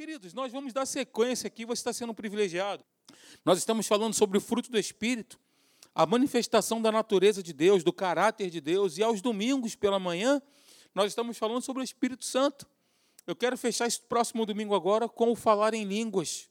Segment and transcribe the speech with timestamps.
[0.00, 2.82] Queridos, nós vamos dar sequência aqui, você está sendo privilegiado.
[3.44, 5.38] Nós estamos falando sobre o fruto do Espírito,
[5.94, 10.40] a manifestação da natureza de Deus, do caráter de Deus, e aos domingos pela manhã,
[10.94, 12.66] nós estamos falando sobre o Espírito Santo.
[13.26, 16.48] Eu quero fechar esse próximo domingo agora com o falar em línguas.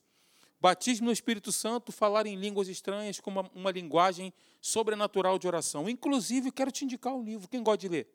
[0.62, 4.32] Batismo no Espírito Santo, falar em línguas estranhas com uma, uma linguagem
[4.62, 5.90] sobrenatural de oração.
[5.90, 7.50] Inclusive, quero te indicar um livro.
[7.50, 8.14] Quem gosta de ler?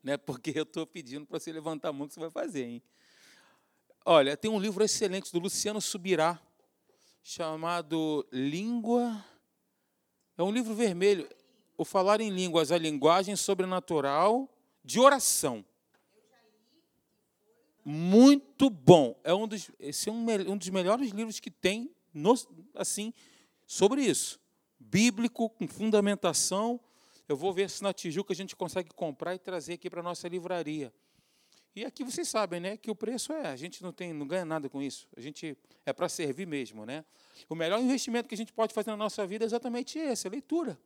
[0.00, 0.16] Né?
[0.16, 2.82] Porque eu estou pedindo para você levantar a mão que você vai fazer, hein?
[4.04, 6.40] Olha, tem um livro excelente do Luciano Subirá,
[7.22, 9.24] chamado Língua.
[10.36, 11.28] É um livro vermelho.
[11.78, 14.48] O Falar em Línguas, a linguagem sobrenatural
[14.84, 15.64] de oração.
[17.84, 19.16] Muito bom.
[19.22, 22.34] É um dos, esse é um, um dos melhores livros que tem no,
[22.74, 23.14] assim
[23.68, 24.40] sobre isso.
[24.80, 26.80] Bíblico, com fundamentação.
[27.28, 30.04] Eu vou ver se na Tijuca a gente consegue comprar e trazer aqui para a
[30.04, 30.92] nossa livraria.
[31.74, 34.44] E aqui vocês sabem, né, que o preço é, a gente não tem, não ganha
[34.44, 35.08] nada com isso.
[35.16, 37.04] A gente é para servir mesmo, né?
[37.48, 40.30] O melhor investimento que a gente pode fazer na nossa vida é exatamente esse, a
[40.30, 40.78] leitura.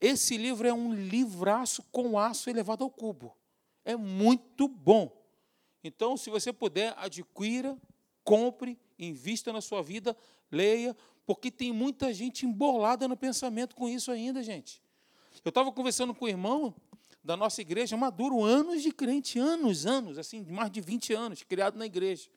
[0.00, 3.36] Esse livro é um livraço com aço elevado ao cubo.
[3.84, 5.12] É muito bom.
[5.84, 7.76] Então, se você puder, adquira,
[8.24, 10.16] compre, invista na sua vida,
[10.50, 10.96] leia,
[11.26, 14.82] porque tem muita gente embolada no pensamento com isso ainda, gente.
[15.44, 16.74] Eu estava conversando com o irmão,
[17.28, 21.76] da nossa igreja maduro, anos de crente, anos, anos, assim, mais de 20 anos, criado
[21.76, 22.30] na igreja.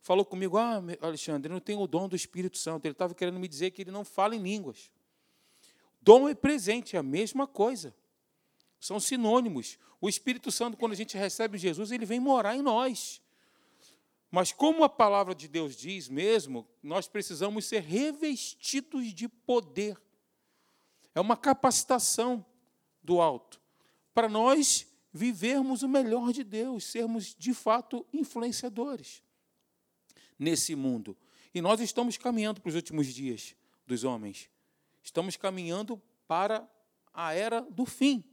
[0.00, 2.86] Falou comigo, ah, Alexandre, não tem o dom do Espírito Santo.
[2.86, 4.90] Ele estava querendo me dizer que ele não fala em línguas.
[6.00, 7.94] Dom é presente, é a mesma coisa.
[8.80, 9.78] São sinônimos.
[10.00, 13.20] O Espírito Santo, quando a gente recebe Jesus, ele vem morar em nós.
[14.30, 20.00] Mas como a palavra de Deus diz mesmo, nós precisamos ser revestidos de poder.
[21.14, 22.42] É uma capacitação
[23.02, 23.59] do alto
[24.14, 29.22] para nós vivermos o melhor de Deus, sermos de fato influenciadores
[30.38, 31.16] nesse mundo.
[31.52, 33.54] E nós estamos caminhando para os últimos dias
[33.86, 34.48] dos homens.
[35.02, 36.68] Estamos caminhando para
[37.12, 38.24] a era do fim.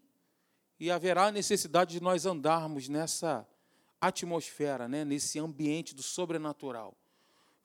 [0.79, 3.47] E haverá necessidade de nós andarmos nessa
[4.00, 6.96] atmosfera, né, nesse ambiente do sobrenatural,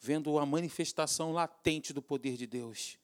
[0.01, 2.99] vendo a manifestação latente do poder de Deus.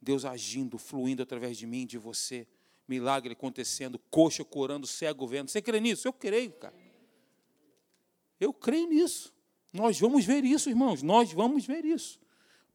[0.00, 2.46] Deus agindo, fluindo através de mim, de você
[2.88, 5.48] milagre acontecendo, coxa curando, cego vendo.
[5.48, 6.08] Você crê nisso?
[6.08, 6.74] Eu creio, cara.
[8.40, 9.34] Eu creio nisso.
[9.72, 11.02] Nós vamos ver isso, irmãos.
[11.02, 12.18] Nós vamos ver isso.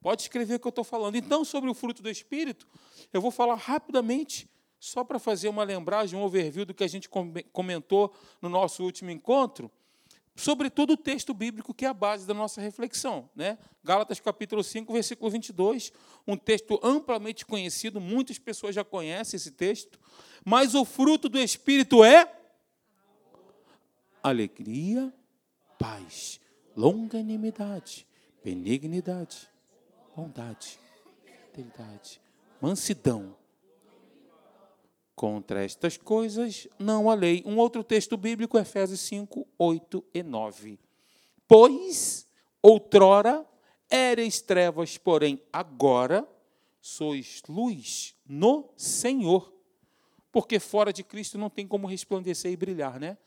[0.02, 1.16] Pode escrever o que eu estou falando.
[1.16, 2.68] Então, sobre o fruto do Espírito,
[3.12, 7.10] eu vou falar rapidamente, só para fazer uma lembragem, um overview do que a gente
[7.52, 9.72] comentou no nosso último encontro
[10.36, 13.30] sobretudo o texto bíblico que é a base da nossa reflexão.
[13.36, 13.58] Né?
[13.84, 15.92] Gálatas capítulo 5, versículo 22,
[16.28, 20.00] um texto amplamente conhecido, muitas pessoas já conhecem esse texto,
[20.46, 22.32] mas o fruto do Espírito é
[24.22, 25.14] alegria,
[25.78, 26.40] paz,
[26.76, 28.08] longanimidade,
[28.44, 29.50] benignidade,
[30.16, 30.80] bondade,
[31.52, 32.22] fidelidade,
[32.60, 33.36] mansidão,
[35.24, 37.42] Contra estas coisas não há lei.
[37.46, 40.78] Um outro texto bíblico, Efésios 5, 8 e 9.
[41.48, 42.28] Pois,
[42.62, 43.48] outrora,
[43.90, 46.28] eres trevas, porém agora
[46.82, 49.54] sois luz no Senhor.
[50.30, 53.18] Porque fora de Cristo não tem como resplandecer e brilhar, né?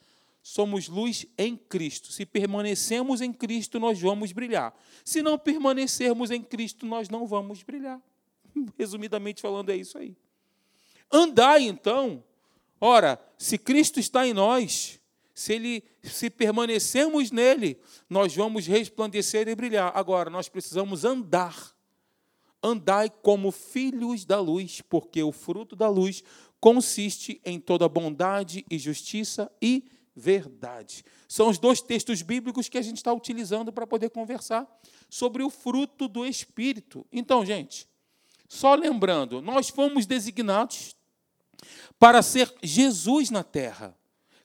[0.43, 2.13] Somos luz em Cristo.
[2.13, 4.79] Se permanecemos em Cristo, nós vamos brilhar.
[5.03, 7.99] Se não permanecermos em Cristo, nós não vamos brilhar.
[8.79, 10.15] Resumidamente falando, é isso aí.
[11.11, 12.23] Andai então.
[12.81, 15.01] Ora, se Cristo está em nós,
[15.35, 17.79] se ele se permanecermos nele,
[18.09, 19.93] nós vamos resplandecer e brilhar.
[19.95, 21.75] Agora, nós precisamos andar.
[22.63, 26.25] Andai como filhos da luz, porque o fruto da luz
[26.59, 29.85] consiste em toda bondade e justiça e
[30.15, 31.05] verdade.
[31.29, 34.67] São os dois textos bíblicos que a gente está utilizando para poder conversar
[35.09, 37.07] sobre o fruto do Espírito.
[37.13, 37.87] Então, gente,
[38.49, 40.96] só lembrando, nós fomos designados
[41.99, 43.97] para ser Jesus na terra.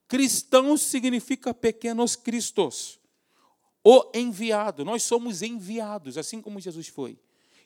[0.08, 3.00] Cristão significa pequenos cristos,
[3.84, 4.84] o enviado.
[4.84, 7.18] Nós somos enviados, assim como Jesus foi.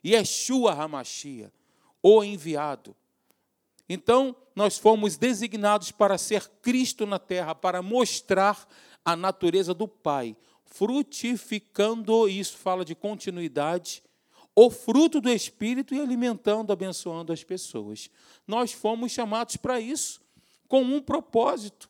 [0.05, 1.51] Yeshua Hamashia,
[2.01, 2.95] o enviado.
[3.89, 8.67] Então, nós fomos designados para ser Cristo na terra, para mostrar
[9.03, 10.35] a natureza do Pai,
[10.65, 14.03] frutificando, isso fala de continuidade,
[14.55, 18.09] o fruto do Espírito e alimentando, abençoando as pessoas.
[18.47, 20.21] Nós fomos chamados para isso,
[20.67, 21.89] com um propósito.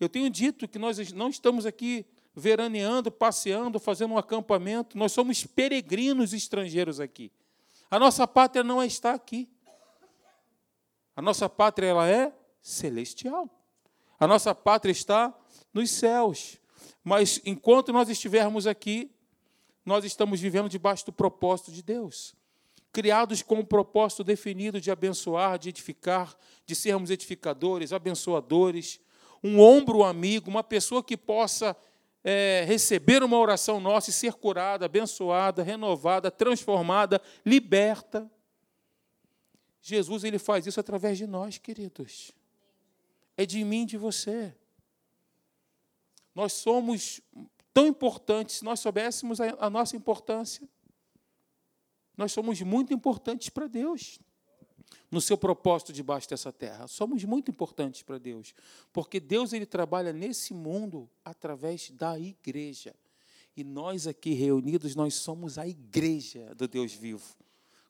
[0.00, 5.46] Eu tenho dito que nós não estamos aqui veraneando, passeando, fazendo um acampamento, nós somos
[5.46, 7.30] peregrinos estrangeiros aqui.
[7.90, 9.48] A nossa pátria não está aqui.
[11.14, 13.48] A nossa pátria ela é celestial.
[14.18, 15.32] A nossa pátria está
[15.72, 16.58] nos céus.
[17.04, 19.14] Mas enquanto nós estivermos aqui,
[19.84, 22.34] nós estamos vivendo debaixo do propósito de Deus.
[22.92, 29.00] Criados com um propósito definido de abençoar, de edificar, de sermos edificadores, abençoadores,
[29.42, 31.76] um ombro amigo, uma pessoa que possa
[32.22, 38.30] é, receber uma oração nossa e ser curada, abençoada, renovada, transformada, liberta.
[39.82, 42.32] Jesus ele faz isso através de nós, queridos.
[43.36, 44.54] É de mim, de você.
[46.34, 47.20] Nós somos
[47.74, 50.66] tão importantes, se nós soubéssemos a, a nossa importância,
[52.16, 54.20] nós somos muito importantes para Deus
[55.10, 56.86] no seu propósito debaixo dessa terra.
[56.86, 58.54] Somos muito importantes para Deus,
[58.92, 62.94] porque Deus ele trabalha nesse mundo através da igreja.
[63.56, 67.36] E nós aqui reunidos, nós somos a igreja do Deus vivo.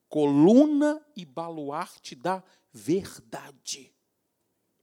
[0.08, 2.42] Coluna e baluarte da
[2.72, 3.92] verdade.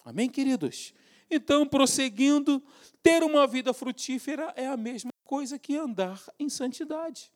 [0.03, 0.94] Amém, queridos?
[1.31, 2.62] Então, prosseguindo,
[3.01, 7.31] ter uma vida frutífera é a mesma coisa que andar em santidade.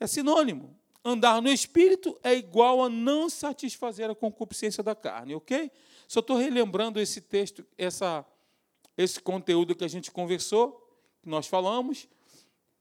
[0.00, 0.74] É sinônimo.
[1.04, 5.70] Andar no espírito é igual a não satisfazer a concupiscência da carne, ok?
[6.08, 8.24] Só estou relembrando esse texto, essa,
[8.96, 10.72] esse conteúdo que a gente conversou,
[11.22, 12.08] que nós falamos.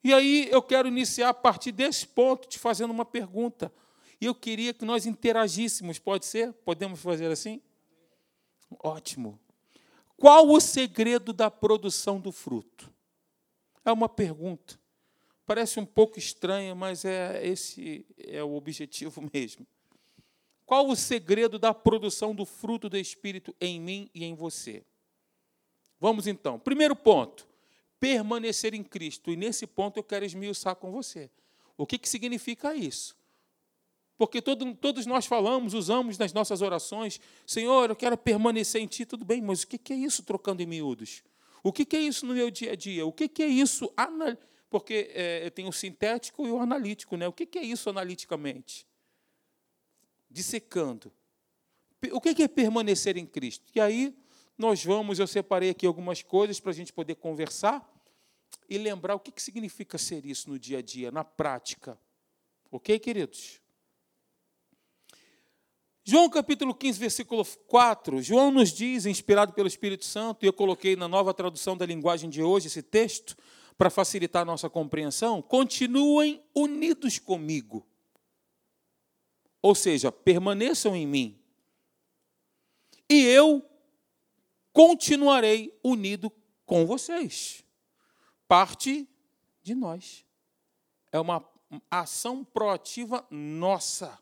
[0.04, 3.72] E aí eu quero iniciar a partir desse ponto, te fazendo uma pergunta.
[4.22, 6.52] E eu queria que nós interagíssemos, pode ser?
[6.54, 7.62] Podemos fazer assim?
[8.84, 9.40] Ótimo.
[10.20, 12.94] Qual o segredo da produção do fruto?
[13.86, 14.78] É uma pergunta.
[15.46, 19.66] Parece um pouco estranha, mas é esse é o objetivo mesmo.
[20.66, 24.84] Qual o segredo da produção do fruto do Espírito em mim e em você?
[26.00, 26.60] Vamos então.
[26.60, 27.48] Primeiro ponto:
[27.98, 29.32] permanecer em Cristo.
[29.32, 31.32] E nesse ponto eu quero esmiuçar com você.
[31.78, 33.16] O que, que significa isso?
[34.20, 39.06] Porque todo, todos nós falamos, usamos nas nossas orações, Senhor, eu quero permanecer em Ti,
[39.06, 41.24] tudo bem, mas o que, é isso trocando em miúdos?
[41.64, 43.06] O que, é isso no meu dia a dia?
[43.06, 43.90] O que, é isso
[44.70, 47.16] porque é, tem o sintético e o analítico.
[47.16, 47.30] Né?
[47.30, 48.86] O que, é isso analiticamente?
[50.30, 51.14] Dissecando.
[52.12, 53.72] O que, é permanecer em Cristo?
[53.74, 54.14] E aí
[54.58, 57.90] nós vamos, eu separei aqui algumas coisas para a gente poder conversar
[58.68, 61.98] e lembrar o que significa ser isso no dia a dia, na prática.
[62.70, 63.62] Ok, queridos?
[66.10, 70.96] João capítulo 15, versículo 4, João nos diz, inspirado pelo Espírito Santo, e eu coloquei
[70.96, 73.38] na nova tradução da linguagem de hoje esse texto,
[73.78, 77.88] para facilitar a nossa compreensão, continuem unidos comigo.
[79.62, 81.40] Ou seja, permaneçam em mim.
[83.08, 83.64] E eu
[84.74, 86.32] continuarei unido
[86.66, 87.64] com vocês.
[88.48, 89.08] Parte
[89.62, 90.26] de nós.
[91.12, 91.48] É uma
[91.92, 94.18] ação proativa nossa.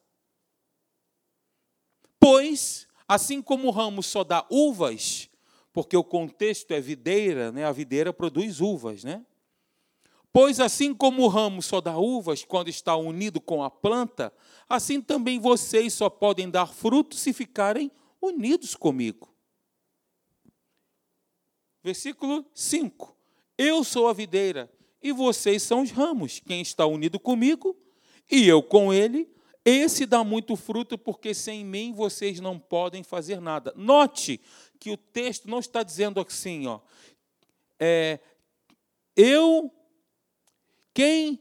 [2.30, 5.30] Pois, assim como o ramo só dá uvas,
[5.72, 7.64] porque o contexto é videira, né?
[7.64, 9.26] a videira produz uvas, né?
[10.34, 14.34] Pois assim como o ramo só dá uvas quando está unido com a planta,
[14.68, 17.90] assim também vocês só podem dar frutos se ficarem
[18.22, 19.34] unidos comigo.
[21.82, 23.16] Versículo 5:
[23.58, 24.70] Eu sou a videira
[25.02, 26.42] e vocês são os ramos.
[26.46, 27.74] Quem está unido comigo
[28.30, 29.30] e eu com ele,
[29.70, 33.74] esse dá muito fruto, porque sem mim vocês não podem fazer nada.
[33.76, 34.40] Note
[34.80, 36.80] que o texto não está dizendo assim, ó,
[37.78, 38.20] é,
[39.14, 39.70] eu
[40.94, 41.40] quem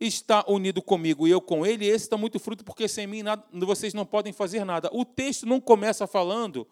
[0.00, 3.44] está unido comigo e eu com ele, esse está muito fruto, porque sem mim nada,
[3.52, 4.90] vocês não podem fazer nada.
[4.92, 6.66] O texto não começa falando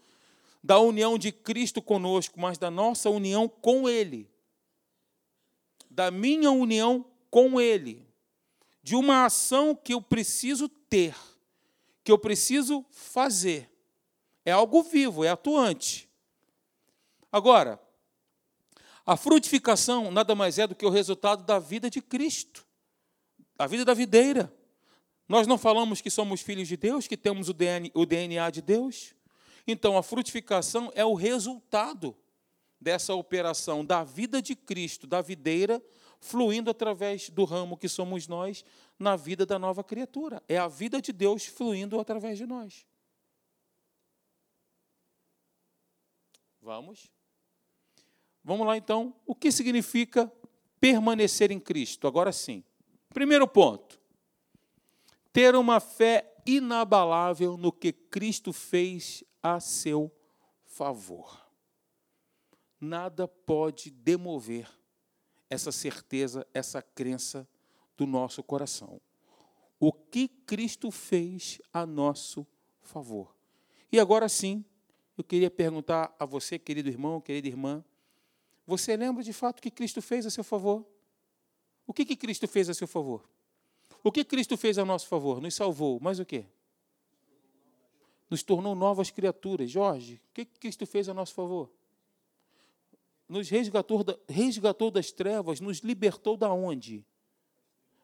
[0.62, 4.28] da união de Cristo conosco, mas da nossa união com Ele.
[5.88, 8.04] Da minha união com Ele.
[8.82, 11.14] De uma ação que eu preciso ter,
[12.02, 13.70] que eu preciso fazer.
[14.44, 16.08] É algo vivo, é atuante.
[17.30, 17.80] Agora,
[19.06, 22.66] a frutificação nada mais é do que o resultado da vida de Cristo,
[23.58, 24.52] a vida da videira.
[25.28, 29.14] Nós não falamos que somos filhos de Deus, que temos o DNA de Deus?
[29.66, 32.16] Então, a frutificação é o resultado
[32.82, 35.80] dessa operação da vida de Cristo, da videira,
[36.20, 38.64] fluindo através do ramo que somos nós
[38.98, 40.42] na vida da nova criatura.
[40.48, 42.86] É a vida de Deus fluindo através de nós.
[46.60, 47.10] Vamos?
[48.44, 50.30] Vamos lá então, o que significa
[50.80, 52.08] permanecer em Cristo?
[52.08, 52.64] Agora sim.
[53.10, 54.00] Primeiro ponto:
[55.32, 60.10] ter uma fé inabalável no que Cristo fez a seu
[60.64, 61.41] favor.
[62.84, 64.68] Nada pode demover
[65.48, 67.48] essa certeza, essa crença
[67.96, 69.00] do nosso coração.
[69.78, 72.44] O que Cristo fez a nosso
[72.80, 73.36] favor.
[73.92, 74.64] E agora sim,
[75.16, 77.84] eu queria perguntar a você, querido irmão, querida irmã,
[78.66, 80.84] Você lembra de fato o que Cristo fez a seu favor?
[81.86, 83.28] O que, que Cristo fez a seu favor?
[84.02, 85.40] O que Cristo fez a nosso favor?
[85.40, 86.46] Nos salvou, mas o quê?
[88.28, 89.70] Nos tornou novas criaturas.
[89.70, 91.70] Jorge, o que Cristo fez a nosso favor?
[93.32, 97.02] Nos resgatou, resgatou das trevas, nos libertou da onde?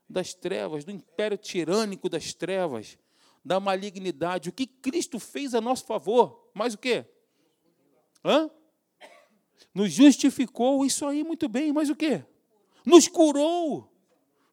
[0.09, 2.97] Das trevas, do império tirânico das trevas,
[3.45, 4.49] da malignidade.
[4.49, 6.51] O que Cristo fez a nosso favor?
[6.55, 7.05] Mais o quê?
[8.25, 8.51] Hã?
[9.75, 12.25] Nos justificou, isso aí muito bem, mas o quê?
[12.87, 13.93] Nos curou.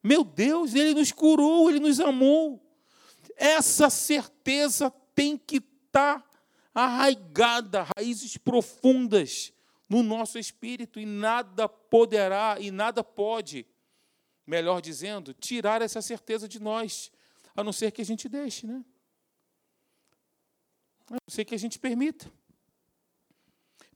[0.04, 2.62] Meu Deus, Ele nos curou, Ele nos amou.
[3.38, 6.30] Essa certeza tem que estar tá
[6.74, 9.55] arraigada, raízes profundas
[9.90, 13.66] no nosso espírito, e nada poderá e nada pode,
[14.46, 17.12] melhor dizendo, tirar essa certeza de nós,
[17.56, 18.84] a não ser que a gente deixe, né?
[21.10, 22.32] A não ser que a gente permita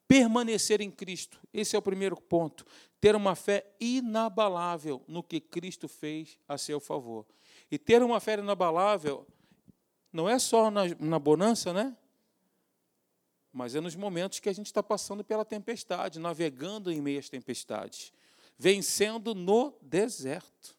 [0.10, 1.40] permanecer em Cristo.
[1.54, 2.66] Esse é o primeiro ponto.
[3.00, 7.28] Ter uma fé inabalável no que Cristo fez a seu favor.
[7.70, 9.28] E ter uma fé inabalável
[10.12, 11.96] não é só na, na bonança, né?
[13.52, 17.30] Mas é nos momentos que a gente está passando pela tempestade, navegando em meio às
[17.30, 18.14] tempestades,
[18.58, 20.78] vencendo no deserto,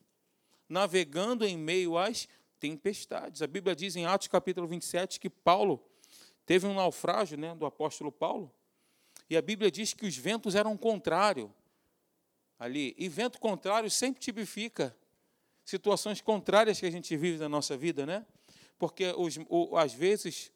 [0.68, 2.28] navegando em meio às
[2.60, 3.42] tempestades.
[3.42, 5.82] A Bíblia diz em Atos capítulo 27 que Paulo
[6.46, 8.52] teve um naufrágio né, do apóstolo Paulo,
[9.28, 11.54] e a Bíblia diz que os ventos eram contrário
[12.58, 12.94] ali.
[12.98, 14.94] E vento contrário sempre tipifica
[15.64, 18.26] situações contrárias que a gente vive na nossa vida, né?
[18.76, 20.50] Porque os, o, às vezes,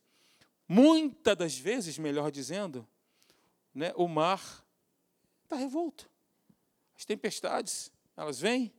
[0.69, 2.87] muitas das vezes, melhor dizendo,
[3.75, 4.65] né, o mar
[5.43, 6.09] está revolto.
[6.97, 8.73] As tempestades, elas vêm,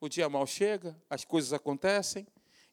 [0.00, 2.26] o dia mal chega, as coisas acontecem.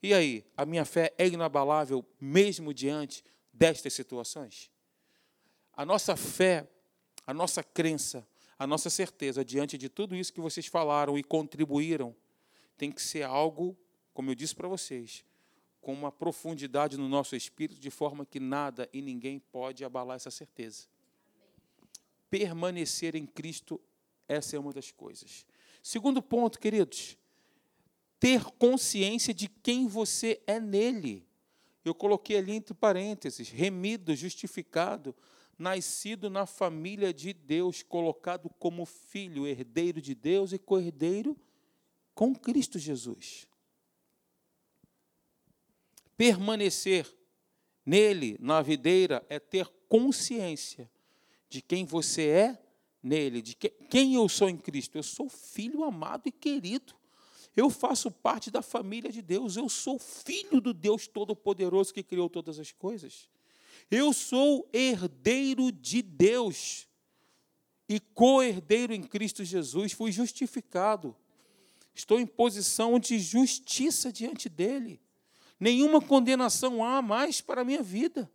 [0.03, 4.69] E aí, a minha fé é inabalável mesmo diante destas situações?
[5.73, 6.67] A nossa fé,
[7.25, 8.27] a nossa crença,
[8.57, 12.15] a nossa certeza diante de tudo isso que vocês falaram e contribuíram,
[12.77, 13.77] tem que ser algo,
[14.13, 15.23] como eu disse para vocês,
[15.81, 20.31] com uma profundidade no nosso espírito, de forma que nada e ninguém pode abalar essa
[20.31, 20.87] certeza.
[22.29, 23.81] Permanecer em Cristo,
[24.27, 25.45] essa é uma das coisas.
[25.81, 27.17] Segundo ponto, queridos,
[28.19, 31.27] ter consciência de quem você é nele.
[31.83, 35.15] Eu coloquei ali entre parênteses, remido, justificado,
[35.57, 41.35] nascido na família de Deus, colocado como filho, herdeiro de Deus e co-herdeiro
[42.13, 43.47] com Cristo Jesus.
[46.21, 47.11] Permanecer
[47.83, 50.87] nele, na videira, é ter consciência
[51.49, 52.63] de quem você é
[53.01, 54.99] nele, de quem eu sou em Cristo.
[54.99, 56.93] Eu sou filho amado e querido.
[57.57, 59.57] Eu faço parte da família de Deus.
[59.57, 63.27] Eu sou filho do Deus Todo-Poderoso que criou todas as coisas.
[63.89, 66.87] Eu sou herdeiro de Deus
[67.89, 71.15] e co-herdeiro em Cristo Jesus, fui justificado.
[71.95, 75.01] Estou em posição de justiça diante dele.
[75.61, 78.27] Nenhuma condenação há mais para a minha vida,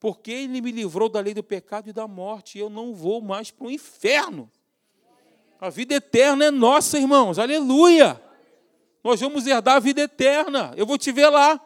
[0.00, 3.20] porque ele me livrou da lei do pecado e da morte, e eu não vou
[3.20, 4.50] mais para o inferno.
[5.60, 8.20] A vida eterna é nossa, irmãos, aleluia!
[9.04, 11.64] Nós vamos herdar a vida eterna, eu vou te ver lá.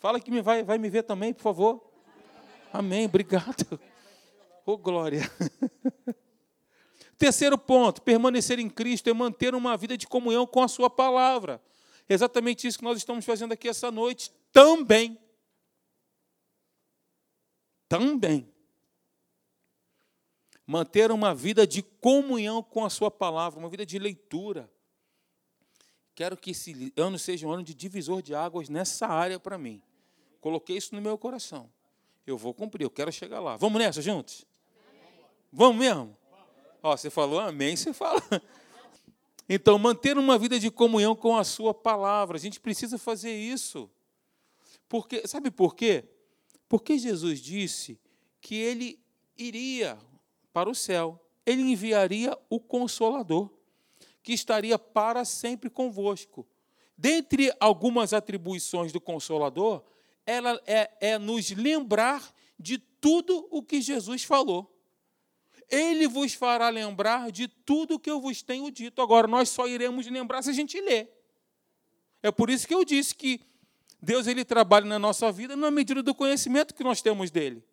[0.00, 1.88] Fala que me vai, vai me ver também, por favor.
[2.72, 3.80] Amém, obrigado.
[4.64, 5.30] Oh, glória.
[7.16, 11.62] Terceiro ponto: permanecer em Cristo é manter uma vida de comunhão com a Sua palavra.
[12.08, 15.18] Exatamente isso que nós estamos fazendo aqui essa noite também.
[17.88, 18.48] Também.
[20.66, 24.70] Manter uma vida de comunhão com a Sua palavra, uma vida de leitura.
[26.14, 29.82] Quero que esse ano seja um ano de divisor de águas nessa área para mim.
[30.40, 31.70] Coloquei isso no meu coração.
[32.26, 33.56] Eu vou cumprir, eu quero chegar lá.
[33.56, 34.44] Vamos nessa juntos?
[34.88, 35.24] Amém.
[35.52, 36.16] Vamos mesmo?
[36.82, 38.20] Ó, você falou amém, você fala.
[39.48, 42.36] Então, manter uma vida de comunhão com a sua palavra.
[42.36, 43.88] A gente precisa fazer isso.
[44.88, 46.04] Porque, sabe por quê?
[46.68, 47.98] Porque Jesus disse
[48.40, 48.98] que ele
[49.36, 49.98] iria
[50.52, 51.20] para o céu.
[51.44, 53.50] Ele enviaria o consolador,
[54.22, 56.46] que estaria para sempre convosco.
[56.98, 59.84] Dentre algumas atribuições do consolador,
[60.24, 64.75] ela é, é nos lembrar de tudo o que Jesus falou.
[65.68, 69.02] Ele vos fará lembrar de tudo o que eu vos tenho dito.
[69.02, 71.12] Agora, nós só iremos lembrar se a gente ler.
[72.22, 73.40] É por isso que eu disse que
[74.00, 77.64] Deus ele trabalha na nossa vida na medida do conhecimento que nós temos dele.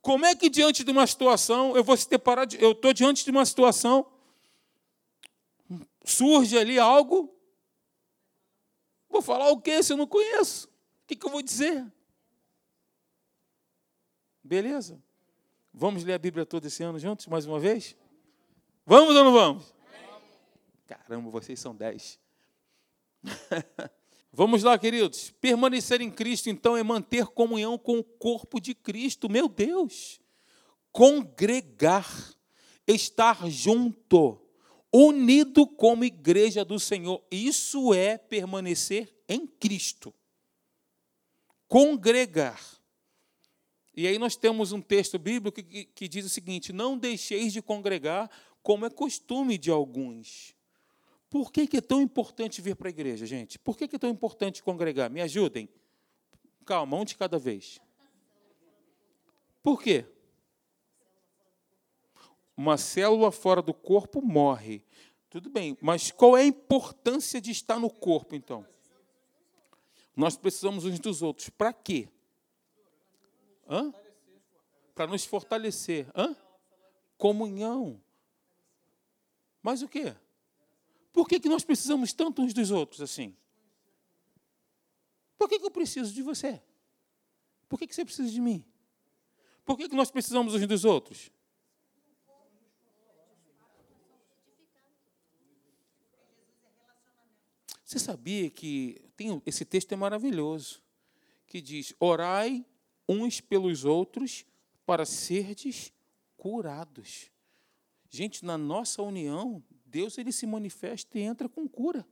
[0.00, 3.30] Como é que diante de uma situação, eu vou se deparar, eu estou diante de
[3.30, 4.06] uma situação,
[6.04, 7.32] surge ali algo,
[9.08, 10.72] vou falar o quê se eu não conheço?
[11.12, 11.90] que, que eu vou dizer?
[14.42, 15.02] Beleza?
[15.72, 17.96] Vamos ler a Bíblia toda esse ano juntos, mais uma vez?
[18.84, 19.74] Vamos ou não vamos?
[20.86, 22.18] Caramba, vocês são dez.
[24.34, 25.30] Vamos lá, queridos.
[25.40, 29.28] Permanecer em Cristo, então, é manter comunhão com o corpo de Cristo.
[29.28, 30.20] Meu Deus!
[30.90, 32.10] Congregar,
[32.86, 34.40] estar junto,
[34.90, 37.22] unido como igreja do Senhor.
[37.30, 40.14] Isso é permanecer em Cristo.
[41.68, 42.60] Congregar.
[43.94, 47.60] E aí nós temos um texto bíblico que, que diz o seguinte: Não deixeis de
[47.60, 48.30] congregar,
[48.62, 50.54] como é costume de alguns
[51.32, 53.58] por que, que é tão importante vir para a igreja, gente?
[53.58, 55.10] Por que, que é tão importante congregar?
[55.10, 55.66] Me ajudem.
[56.66, 57.80] Calma, um de cada vez.
[59.62, 60.04] Por quê?
[62.54, 64.84] Uma célula fora do corpo morre.
[65.30, 68.66] Tudo bem, mas qual é a importância de estar no corpo, então?
[70.14, 71.48] Nós precisamos uns dos outros.
[71.48, 72.10] Para quê?
[74.94, 76.06] Para nos fortalecer.
[76.14, 76.36] Hã?
[77.16, 78.02] Comunhão.
[79.62, 80.14] Mas o quê?
[81.12, 83.36] Por que, que nós precisamos tanto uns dos outros assim?
[85.38, 86.62] Por que, que eu preciso de você?
[87.68, 88.64] Por que, que você precisa de mim?
[89.64, 91.30] Por que, que nós precisamos uns dos outros?
[97.84, 100.82] Você sabia que tem, esse texto é maravilhoso,
[101.46, 102.64] que diz: orai
[103.08, 104.44] uns pelos outros
[104.86, 105.92] para serdes
[106.36, 107.30] curados.
[108.10, 112.06] Gente, na nossa união, Deus ele se manifesta e entra com cura,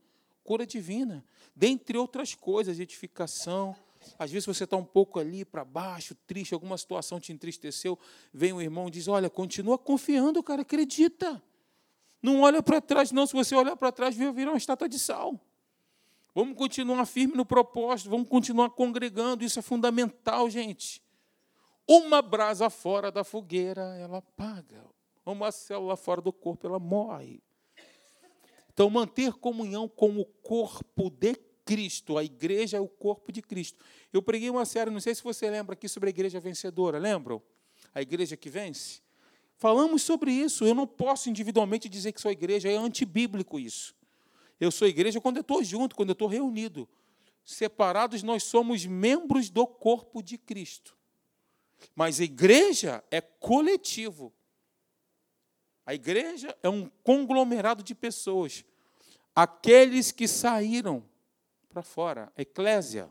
[0.45, 3.75] cura divina, dentre outras coisas, edificação.
[4.19, 7.99] Às vezes você está um pouco ali para baixo, triste, alguma situação te entristeceu,
[8.33, 11.43] vem um irmão e diz: Olha, continua confiando, cara, acredita.
[12.23, 13.27] Não olha para trás, não.
[13.27, 15.41] Se você olhar para trás, vai virar uma estátua de sal.
[16.35, 21.03] Vamos continuar firme no propósito, vamos continuar congregando, isso é fundamental, gente.
[21.87, 24.85] Uma brasa fora da fogueira, ela apaga.
[25.27, 27.43] Uma célula fora do corpo, ela morre.
[28.73, 31.35] Então, manter comunhão com o corpo de
[31.65, 33.85] Cristo, a igreja é o corpo de Cristo.
[34.13, 37.43] Eu preguei uma série, não sei se você lembra aqui sobre a igreja vencedora, lembram?
[37.95, 39.03] A igreja que vence?
[39.57, 40.65] Falamos sobre isso.
[40.65, 43.95] Eu não posso individualmente dizer que sou igreja, é antibíblico isso.
[44.61, 46.89] Eu sou igreja quando eu estou junto, quando eu estou reunido.
[47.45, 50.95] Separados, nós somos membros do corpo de Cristo.
[51.95, 54.33] Mas a igreja é coletivo.
[55.87, 58.65] A igreja é um conglomerado de pessoas
[59.35, 61.03] aqueles que saíram
[61.69, 63.11] para fora, eclésia.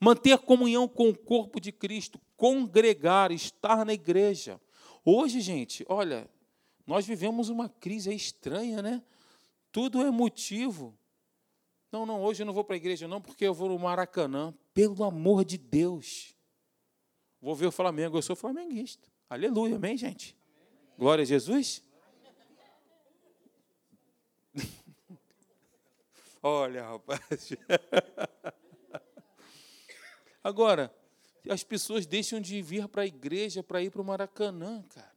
[0.00, 4.60] Manter comunhão com o corpo de Cristo, congregar, estar na igreja.
[5.04, 6.28] Hoje, gente, olha,
[6.86, 9.02] nós vivemos uma crise estranha, né?
[9.72, 10.96] Tudo é motivo.
[11.92, 14.54] Não, não, hoje eu não vou para a igreja, não, porque eu vou no Maracanã.
[14.72, 16.34] Pelo amor de Deus.
[17.40, 19.08] Vou ver o Flamengo, eu sou flamenguista.
[19.28, 20.36] Aleluia, amém, gente?
[20.98, 21.82] Glória a Jesus.
[26.42, 27.50] Olha, rapaz.
[30.44, 30.94] Agora,
[31.48, 35.09] as pessoas deixam de vir para a igreja para ir para o Maracanã, cara.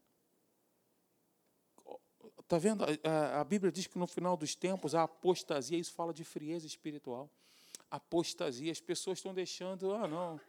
[2.43, 2.83] Está vendo?
[3.03, 7.29] A, Bíblia diz que no final dos tempos a apostasia, isso fala de frieza espiritual.
[7.89, 10.39] Apostasia, as pessoas estão deixando, ah, não.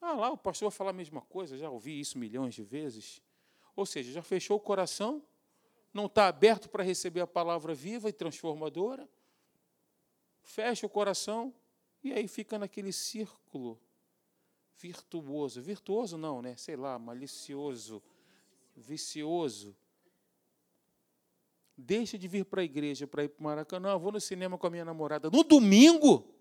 [0.00, 3.22] Ah, lá o pastor vai falar a mesma coisa, já ouvi isso milhões de vezes.
[3.74, 5.22] Ou seja, já fechou o coração,
[5.92, 9.08] não está aberto para receber a palavra viva e transformadora
[10.44, 11.52] fecha o coração
[12.02, 13.80] e aí fica naquele círculo
[14.76, 15.60] virtuoso.
[15.60, 16.54] Virtuoso não, né?
[16.56, 18.02] Sei lá, malicioso,
[18.76, 19.74] vicioso.
[21.76, 23.90] Deixa de vir para a igreja para ir para o Maracanã.
[23.90, 26.32] Eu vou no cinema com a minha namorada no domingo.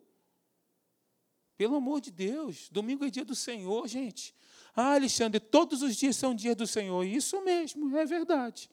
[1.58, 4.34] Pelo amor de Deus, domingo é dia do Senhor, gente.
[4.76, 7.04] Ah, Alexandre, todos os dias são dias do Senhor.
[7.04, 8.70] Isso mesmo, é verdade.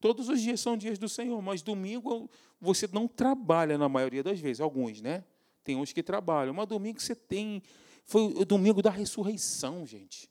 [0.00, 4.38] Todos os dias são dias do Senhor, mas domingo você não trabalha na maioria das
[4.38, 5.24] vezes, alguns, né?
[5.64, 7.62] Tem uns que trabalham, mas domingo você tem.
[8.04, 10.30] Foi o domingo da ressurreição, gente.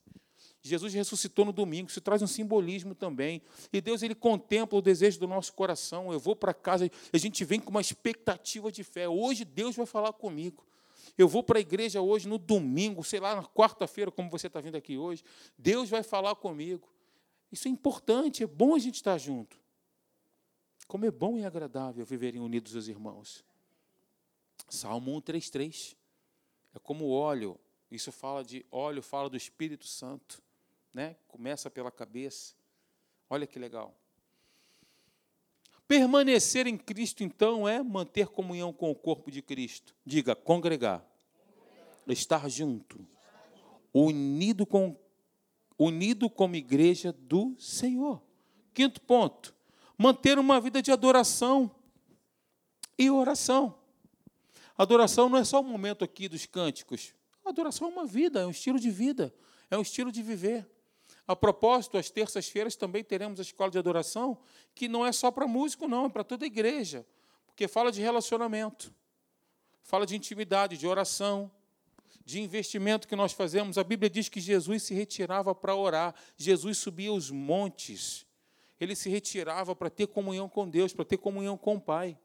[0.67, 3.41] Jesus ressuscitou no domingo, isso traz um simbolismo também.
[3.71, 6.11] E Deus ele contempla o desejo do nosso coração.
[6.11, 9.07] Eu vou para casa, a gente vem com uma expectativa de fé.
[9.07, 10.65] Hoje Deus vai falar comigo.
[11.17, 14.61] Eu vou para a igreja hoje no domingo, sei lá, na quarta-feira, como você está
[14.61, 15.23] vindo aqui hoje.
[15.57, 16.87] Deus vai falar comigo.
[17.51, 19.57] Isso é importante, é bom a gente estar junto.
[20.87, 23.43] Como é bom e agradável viverem unidos os irmãos.
[24.69, 25.95] Salmo 133.
[26.75, 27.59] É como óleo.
[27.89, 30.41] Isso fala de óleo, fala do Espírito Santo,
[30.97, 31.15] né?
[31.27, 32.55] Começa pela cabeça.
[33.29, 33.95] Olha que legal.
[35.87, 39.95] Permanecer em Cristo, então, é manter comunhão com o corpo de Cristo.
[40.03, 41.05] Diga, congregar.
[42.07, 43.07] Estar junto.
[43.93, 44.97] Unido com
[45.77, 48.19] unido como igreja do Senhor.
[48.73, 49.53] Quinto ponto,
[49.95, 51.69] manter uma vida de adoração
[52.97, 53.77] e oração.
[54.75, 57.13] Adoração não é só o momento aqui dos cânticos.
[57.45, 59.31] Adoração é uma vida, é um estilo de vida,
[59.69, 60.67] é um estilo de viver.
[61.27, 64.37] A propósito, às terças-feiras também teremos a escola de adoração,
[64.73, 67.05] que não é só para músico, não, é para toda a igreja,
[67.45, 68.93] porque fala de relacionamento,
[69.83, 71.51] fala de intimidade, de oração,
[72.23, 73.77] de investimento que nós fazemos.
[73.77, 78.25] A Bíblia diz que Jesus se retirava para orar, Jesus subia os montes,
[78.79, 82.17] ele se retirava para ter comunhão com Deus, para ter comunhão com o Pai.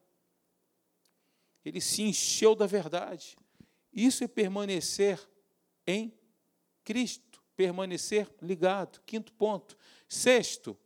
[1.65, 3.37] Ele se encheu da verdade.
[3.93, 5.21] Isso é permanecer
[5.87, 6.13] em
[6.85, 9.01] Cristo, permanecer ligado.
[9.05, 9.77] Quinto ponto.
[10.09, 10.77] Sexto,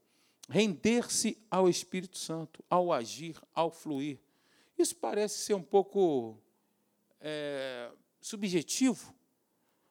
[0.49, 4.19] render-se ao Espírito Santo, ao agir, ao fluir.
[4.79, 6.39] Isso parece ser um pouco
[7.21, 9.15] é, subjetivo,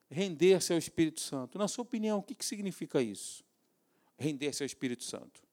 [0.09, 1.57] render-se ao Espírito Santo.
[1.57, 3.43] Na sua opinião, o que, que significa isso?
[4.17, 5.43] Render-se ao Espírito Santo.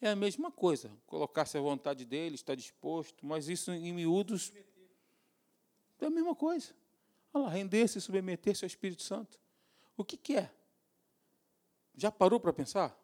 [0.00, 4.52] É a mesma coisa, colocar-se à vontade dele, estar disposto, mas isso em miúdos
[6.00, 6.72] é a mesma coisa.
[7.38, 9.38] Olha lá, render-se e submeter-se ao Espírito Santo.
[9.96, 10.50] O que, que é?
[11.96, 12.98] Já parou para pensar?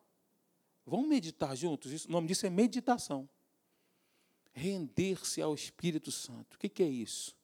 [0.84, 1.92] Vamos meditar juntos?
[1.92, 3.28] Isso, o nome disso é meditação.
[4.52, 6.54] Render-se ao Espírito Santo.
[6.54, 7.36] O que, que é isso?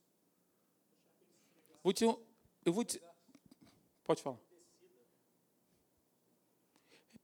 [1.83, 3.00] Vou te, eu vou te,
[4.03, 4.38] pode falar.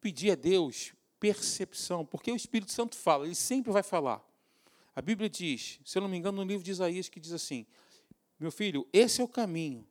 [0.00, 4.24] Pedir a Deus percepção, porque o Espírito Santo fala, ele sempre vai falar.
[4.94, 7.66] A Bíblia diz, se eu não me engano, no livro de Isaías, que diz assim:
[8.38, 9.86] Meu filho, esse é o caminho,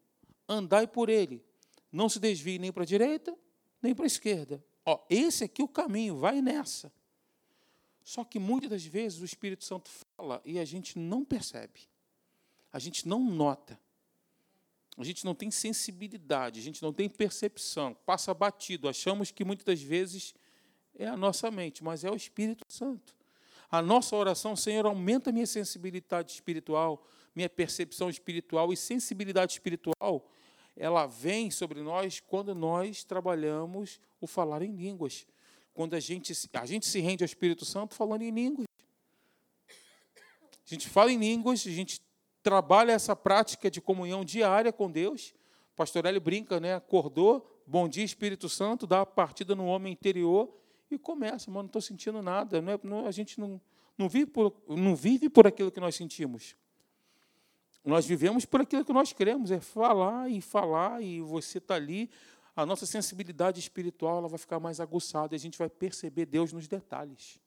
[0.47, 1.43] andai por ele,
[1.91, 3.36] não se desvie nem para a direita,
[3.81, 4.63] nem para a esquerda.
[4.86, 6.91] Ó, esse aqui é o caminho, vai nessa.
[8.03, 11.81] Só que muitas das vezes o Espírito Santo fala e a gente não percebe,
[12.71, 13.79] a gente não nota,
[14.97, 18.88] a gente não tem sensibilidade, a gente não tem percepção, passa batido.
[18.88, 20.34] Achamos que muitas das vezes
[20.93, 23.15] é a nossa mente, mas é o Espírito Santo.
[23.69, 30.29] A nossa oração, Senhor, aumenta minha sensibilidade espiritual, minha percepção espiritual e sensibilidade espiritual,
[30.75, 35.25] ela vem sobre nós quando nós trabalhamos o falar em línguas.
[35.73, 38.65] Quando a gente, a gente se rende ao Espírito Santo falando em línguas.
[39.67, 42.01] A gente fala em línguas, a gente
[42.41, 45.33] trabalha essa prática de comunhão diária com Deus.
[45.75, 46.75] Pastor Hélio brinca, né?
[46.75, 50.49] Acordou, bom dia Espírito Santo, dá a partida no homem interior
[50.89, 52.61] e começa, mas não estou sentindo nada.
[52.61, 53.61] Não é, não, a gente não,
[53.97, 56.55] não, vive por, não vive por aquilo que nós sentimos.
[57.85, 62.09] Nós vivemos por aquilo que nós queremos, é falar e falar, e você está ali,
[62.55, 66.51] a nossa sensibilidade espiritual ela vai ficar mais aguçada, e a gente vai perceber Deus
[66.51, 67.39] nos detalhes.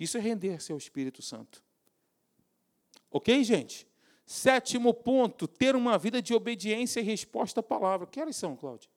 [0.00, 1.62] Isso é render-se ao Espírito Santo.
[3.10, 3.86] Ok, gente?
[4.24, 8.06] Sétimo ponto, ter uma vida de obediência e resposta à palavra.
[8.06, 8.88] Que horas são, Cláudia?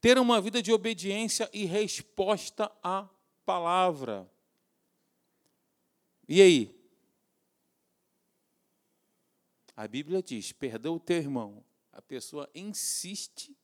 [0.00, 3.06] ter uma vida de obediência e resposta à
[3.44, 4.28] palavra.
[6.26, 6.79] E aí?
[9.80, 11.64] A Bíblia diz: perdoa o teu irmão.
[11.90, 13.56] A pessoa insiste,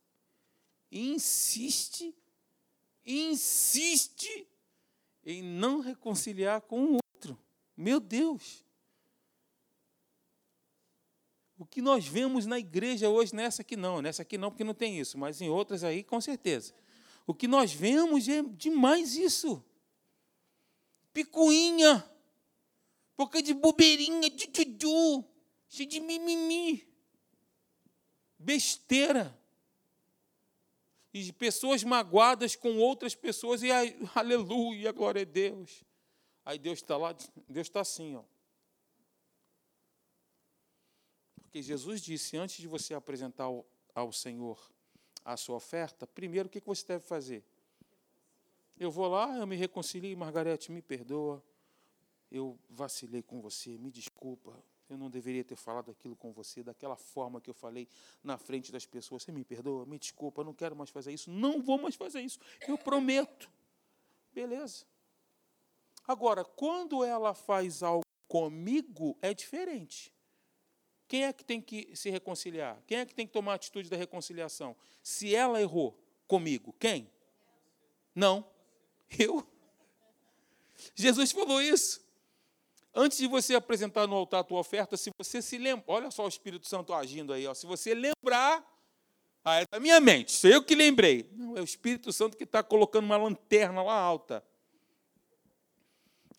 [0.90, 2.16] insiste,
[3.04, 4.48] insiste
[5.26, 7.38] em não reconciliar com o outro.
[7.76, 8.64] Meu Deus!
[11.58, 14.72] O que nós vemos na igreja hoje, nessa aqui não, nessa aqui não, porque não
[14.72, 16.72] tem isso, mas em outras aí, com certeza.
[17.26, 19.62] O que nós vemos é demais isso.
[21.12, 22.10] Picuinha,
[23.18, 25.35] boca de bobeirinha, tudu,
[25.68, 26.86] cheio de mimimi.
[28.38, 29.36] Besteira.
[31.12, 33.68] E pessoas magoadas com outras pessoas, e
[34.14, 35.82] aleluia, glória a Deus.
[36.44, 37.12] Aí Deus está lá,
[37.48, 38.22] Deus está assim, ó.
[41.56, 44.60] Porque Jesus disse: antes de você apresentar ao, ao Senhor
[45.24, 47.42] a sua oferta, primeiro o que você deve fazer?
[48.78, 51.42] Eu vou lá, eu me reconcilio, Margarete, me perdoa,
[52.30, 56.96] eu vacilei com você, me desculpa, eu não deveria ter falado aquilo com você, daquela
[56.96, 57.88] forma que eu falei
[58.22, 59.22] na frente das pessoas.
[59.22, 62.38] Você me perdoa, me desculpa, não quero mais fazer isso, não vou mais fazer isso,
[62.66, 63.50] eu prometo.
[64.32, 64.84] Beleza.
[66.06, 70.14] Agora, quando ela faz algo comigo, é diferente.
[71.08, 72.80] Quem é que tem que se reconciliar?
[72.86, 74.76] Quem é que tem que tomar a atitude da reconciliação?
[75.02, 77.10] Se ela errou comigo, quem?
[78.14, 78.48] Não.
[79.18, 79.46] Eu.
[80.94, 82.05] Jesus falou isso.
[82.98, 86.24] Antes de você apresentar no altar a tua oferta, se você se lembra, olha só
[86.24, 88.64] o Espírito Santo agindo aí, ó, se você lembrar,
[89.44, 91.28] ah, é da minha mente, sou eu que lembrei.
[91.34, 94.42] Não, é o Espírito Santo que está colocando uma lanterna lá alta.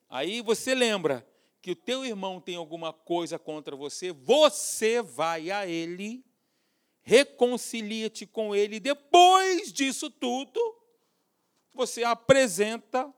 [0.10, 1.24] Aí você lembra
[1.62, 6.26] que o teu irmão tem alguma coisa contra você, você vai a ele,
[7.04, 10.60] reconcilia-te com ele, depois disso tudo,
[11.72, 13.14] você apresenta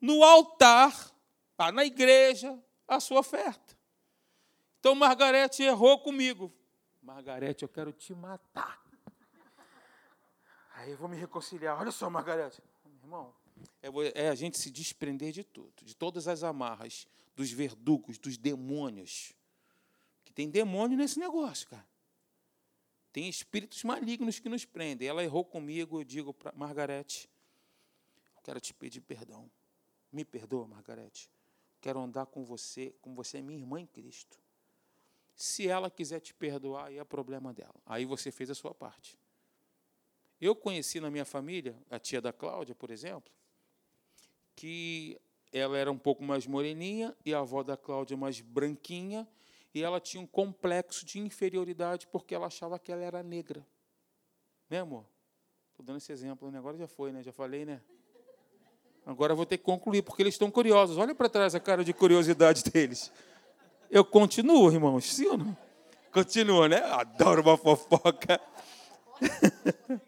[0.00, 1.14] no altar,
[1.56, 3.76] tá, na igreja, a sua oferta.
[4.80, 6.52] Então, Margarete errou comigo.
[7.02, 8.82] Margarete, eu quero te matar.
[10.74, 11.78] Aí eu vou me reconciliar.
[11.78, 12.62] Olha só, Margarete.
[13.02, 13.34] Irmão,
[13.82, 18.36] é, é a gente se desprender de tudo, de todas as amarras, dos verdugos, dos
[18.36, 19.32] demônios.
[20.24, 21.86] Que tem demônio nesse negócio, cara.
[23.12, 25.06] Tem espíritos malignos que nos prendem.
[25.06, 27.30] Ela errou comigo, eu digo para Margarete,
[28.36, 29.50] eu quero te pedir perdão.
[30.10, 31.30] Me perdoa, Margarete.
[31.84, 34.40] Quero andar com você, como você é minha irmã em Cristo.
[35.36, 37.74] Se ela quiser te perdoar, aí é problema dela.
[37.84, 39.18] Aí você fez a sua parte.
[40.40, 43.30] Eu conheci na minha família, a tia da Cláudia, por exemplo,
[44.56, 45.20] que
[45.52, 49.28] ela era um pouco mais moreninha e a avó da Cláudia mais branquinha,
[49.74, 53.62] e ela tinha um complexo de inferioridade porque ela achava que ela era negra.
[54.70, 55.04] Né, amor?
[55.68, 56.56] Estou dando esse exemplo, né?
[56.56, 57.22] agora já foi, né?
[57.22, 57.82] Já falei, né?
[59.06, 60.96] Agora vou ter que concluir, porque eles estão curiosos.
[60.96, 63.12] Olha para trás a cara de curiosidade deles.
[63.90, 65.56] Eu continuo, irmãos, sim ou não?
[66.10, 66.78] Continua, né?
[66.78, 68.40] Adoro uma fofoca.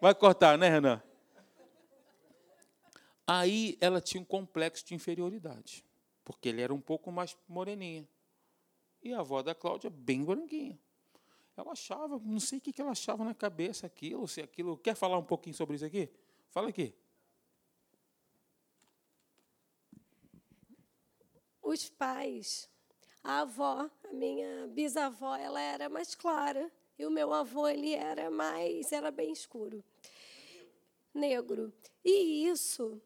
[0.00, 1.02] Vai cortar, né, Renan?
[3.26, 5.84] Aí ela tinha um complexo de inferioridade,
[6.24, 8.08] porque ele era um pouco mais moreninha.
[9.02, 10.78] E a avó da Cláudia, bem branquinha.
[11.56, 14.76] Ela achava, não sei o que ela achava na cabeça aquilo, se aquilo.
[14.78, 16.08] Quer falar um pouquinho sobre isso aqui?
[16.48, 16.94] Fala aqui.
[21.70, 22.68] Os pais,
[23.22, 28.28] a avó, a minha bisavó, ela era mais clara e o meu avô ele era
[28.28, 29.84] mais, era bem escuro,
[31.14, 31.72] negro.
[32.04, 33.00] E isso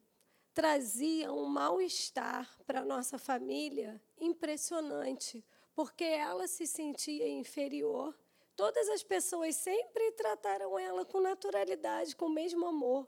[0.51, 8.17] trazia um mal-estar para nossa família impressionante, porque ela se sentia inferior.
[8.55, 13.07] Todas as pessoas sempre trataram ela com naturalidade, com o mesmo amor,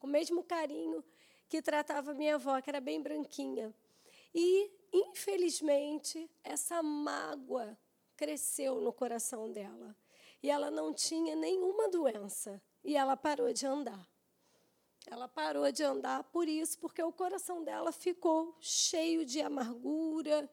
[0.00, 1.04] com o mesmo carinho
[1.48, 3.72] que tratava minha avó, que era bem branquinha.
[4.34, 7.78] E, infelizmente, essa mágoa
[8.16, 9.94] cresceu no coração dela
[10.42, 14.08] e ela não tinha nenhuma doença e ela parou de andar.
[15.08, 20.50] Ela parou de andar por isso, porque o coração dela ficou cheio de amargura,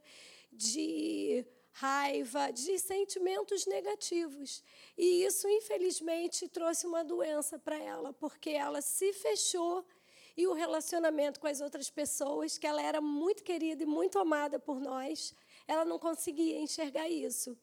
[0.52, 4.64] de raiva, de sentimentos negativos.
[4.96, 9.84] E isso, infelizmente, trouxe uma doença para ela, porque ela se fechou
[10.36, 14.60] e o relacionamento com as outras pessoas, que ela era muito querida e muito amada
[14.60, 15.34] por nós,
[15.68, 17.58] ela não conseguia enxergar isso.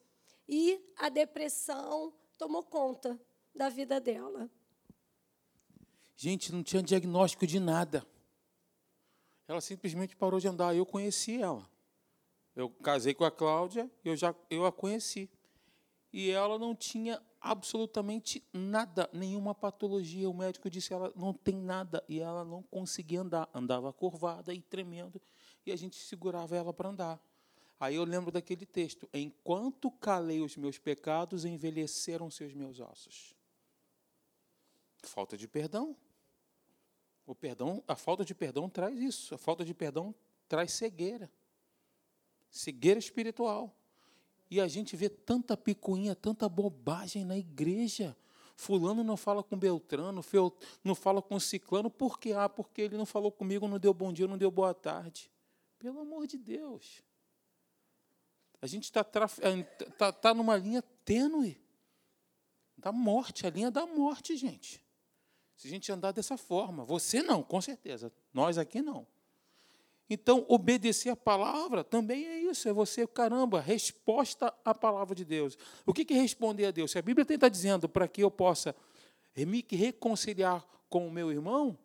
[0.47, 3.19] E a depressão tomou conta
[3.53, 4.49] da vida dela.
[6.15, 8.05] Gente, não tinha diagnóstico de nada.
[9.47, 10.75] Ela simplesmente parou de andar.
[10.75, 11.69] Eu conheci ela.
[12.55, 15.29] Eu casei com a Cláudia, eu já eu a conheci.
[16.11, 20.29] E ela não tinha absolutamente nada, nenhuma patologia.
[20.29, 24.61] O médico disse ela não tem nada e ela não conseguia andar, andava curvada e
[24.61, 25.19] tremendo,
[25.65, 27.19] e a gente segurava ela para andar.
[27.79, 33.35] Aí eu lembro daquele texto: Enquanto calei os meus pecados, envelheceram-se os meus ossos.
[35.01, 35.97] Falta de perdão.
[37.25, 39.33] O perdão, a falta de perdão traz isso.
[39.33, 40.13] A falta de perdão
[40.47, 41.31] traz cegueira.
[42.49, 43.75] Cegueira espiritual.
[44.51, 48.15] E a gente vê tanta picuinha, tanta bobagem na igreja.
[48.57, 50.21] Fulano não fala com Beltrano,
[50.83, 52.33] não fala com Ciclano, por quê?
[52.33, 55.31] Ah, porque ele não falou comigo, não deu bom dia, não deu boa tarde.
[55.79, 57.01] Pelo amor de Deus.
[58.61, 59.05] A gente está
[59.39, 59.63] é,
[59.97, 61.57] tá, tá numa linha tênue
[62.77, 64.83] da morte, a linha da morte, gente.
[65.55, 69.07] Se a gente andar dessa forma, você não, com certeza, nós aqui não.
[70.13, 75.57] Então, obedecer a palavra também é isso, é você, caramba, resposta à palavra de Deus.
[75.85, 76.91] O que é responder a Deus?
[76.91, 78.75] Se a Bíblia está dizendo para que eu possa
[79.37, 81.77] me reconciliar com o meu irmão,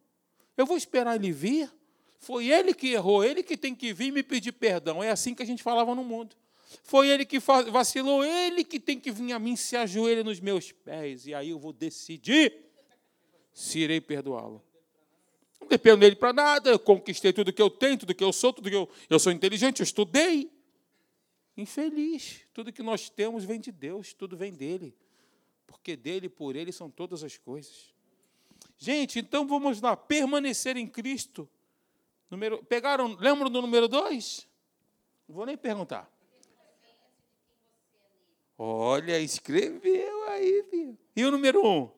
[0.57, 1.73] eu vou esperar ele vir.
[2.19, 5.05] Foi ele que errou, ele que tem que vir me pedir perdão.
[5.05, 6.35] É assim que a gente falava no mundo.
[6.83, 10.73] Foi ele que vacilou, ele que tem que vir a mim se ajoelha nos meus
[10.73, 11.29] pés.
[11.29, 12.53] E aí eu vou decidir
[13.53, 14.66] se irei perdoá-lo.
[15.61, 18.53] Não dependo dele para nada, eu conquistei tudo que eu tenho, tudo que eu sou,
[18.53, 18.89] tudo que eu.
[19.09, 20.51] Eu sou inteligente, eu estudei.
[21.57, 22.43] Infeliz.
[22.53, 24.95] Tudo que nós temos vem de Deus, tudo vem dele.
[25.67, 27.95] Porque dele por ele são todas as coisas.
[28.79, 31.49] Gente, então vamos lá, permanecer em Cristo.
[32.31, 34.47] Número, pegaram, lembram do número dois?
[35.27, 36.11] Não vou nem perguntar.
[38.59, 40.99] Olha, escreveu aí, filho.
[41.15, 41.91] E o número um?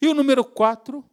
[0.00, 1.04] E o número quatro?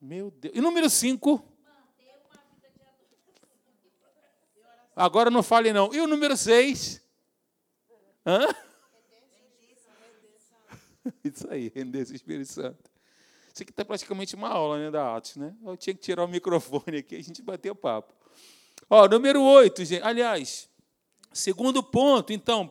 [0.00, 0.54] Meu Deus.
[0.56, 1.44] E número cinco?
[4.96, 5.94] Agora não fale não.
[5.94, 7.02] E o número seis?
[8.26, 8.46] Hã?
[11.24, 12.90] Isso aí, render esse Espírito Santo.
[13.52, 15.54] Isso aqui está praticamente uma aula né, da Atos, né?
[15.64, 18.14] Eu tinha que tirar o microfone aqui a gente bater o papo.
[18.88, 20.02] Ó, número 8, gente.
[20.02, 20.69] Aliás,
[21.32, 22.70] segundo ponto, então,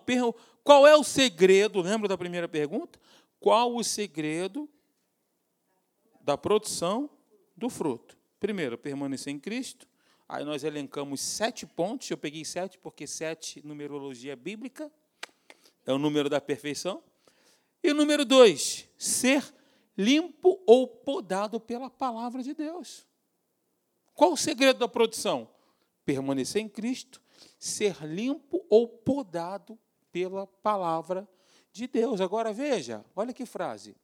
[0.63, 1.81] qual é o segredo?
[1.81, 2.99] Lembra da primeira pergunta?
[3.39, 4.69] Qual o segredo
[6.21, 7.09] da produção
[7.55, 8.17] do fruto?
[8.39, 9.87] Primeiro, permanecer em Cristo.
[10.27, 12.09] Aí nós elencamos sete pontos.
[12.09, 14.91] Eu peguei sete porque sete, numerologia bíblica,
[15.85, 17.03] é o número da perfeição.
[17.81, 19.43] E número dois, ser
[19.97, 23.07] limpo ou podado pela palavra de Deus.
[24.13, 25.49] Qual o segredo da produção?
[26.05, 27.21] Permanecer em Cristo,
[27.59, 29.77] ser limpo ou podado
[30.11, 31.27] pela palavra
[31.71, 32.21] de Deus.
[32.21, 33.95] Agora veja, olha que frase.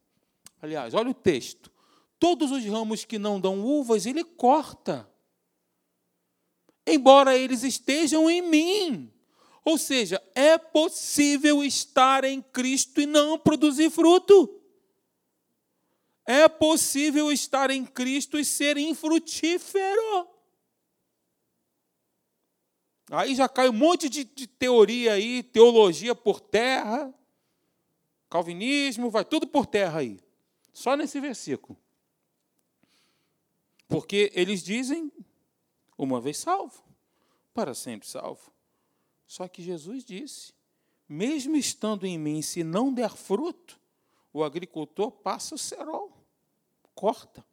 [0.60, 1.72] Aliás, olha o texto.
[2.18, 5.10] Todos os ramos que não dão uvas, ele corta.
[6.86, 9.12] Embora eles estejam em mim.
[9.64, 14.60] Ou seja, é possível estar em Cristo e não produzir fruto.
[16.24, 20.25] É possível estar em Cristo e ser infrutífero.
[23.10, 27.14] Aí já cai um monte de, de teoria aí, teologia por terra,
[28.28, 30.20] calvinismo, vai tudo por terra aí.
[30.72, 31.78] Só nesse versículo.
[33.88, 35.12] Porque eles dizem,
[35.96, 36.82] uma vez salvo,
[37.54, 38.52] para sempre salvo.
[39.26, 40.52] Só que Jesus disse:
[41.08, 43.80] mesmo estando em mim, se não der fruto,
[44.32, 46.16] o agricultor passa o cerol
[46.96, 47.44] corta.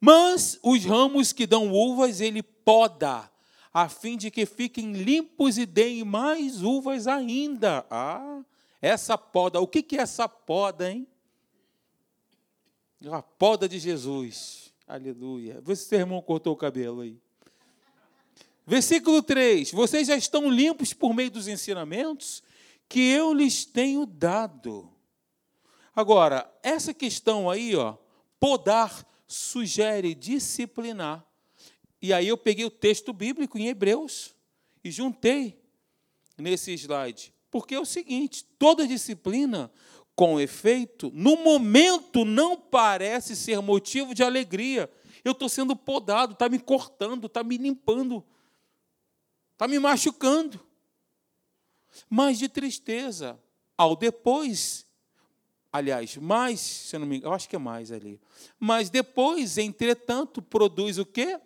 [0.00, 3.30] Mas os ramos que dão uvas, ele poda,
[3.72, 7.86] a fim de que fiquem limpos e deem mais uvas ainda.
[7.90, 8.42] Ah,
[8.80, 11.06] essa poda, o que é essa poda, hein?
[13.10, 14.72] A poda de Jesus.
[14.86, 15.60] Aleluia.
[15.60, 17.16] Vê se seu irmão cortou o cabelo aí.
[18.66, 22.42] Versículo 3: Vocês já estão limpos por meio dos ensinamentos
[22.88, 24.90] que eu lhes tenho dado.
[25.94, 27.96] Agora, essa questão aí, ó,
[28.40, 31.26] Podar sugere disciplinar.
[32.00, 34.34] E aí eu peguei o texto bíblico em Hebreus
[34.84, 35.60] e juntei
[36.36, 37.34] nesse slide.
[37.50, 39.70] Porque é o seguinte: toda disciplina,
[40.14, 44.90] com efeito, no momento não parece ser motivo de alegria.
[45.24, 48.24] Eu estou sendo podado, está me cortando, está me limpando,
[49.52, 50.60] está me machucando.
[52.08, 53.38] Mas de tristeza,
[53.76, 54.86] ao depois
[55.70, 58.18] Aliás, mais, se eu não me engano, eu acho que é mais ali.
[58.58, 61.38] Mas depois, entretanto, produz o quê?